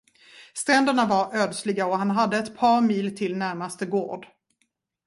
[0.53, 4.27] Stränderna var ödsliga och han hade ett par mil till närmaste gård.